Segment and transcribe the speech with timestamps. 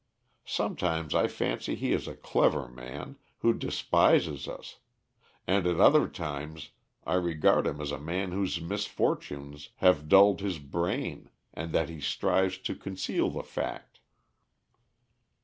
[0.47, 4.77] Sometimes I fancy he is a clever man, who despises us,
[5.45, 6.71] and at other times
[7.05, 12.01] I regard him as a man whose misfortunes have dulled his brain and that he
[12.01, 13.99] strives to conceal the fact."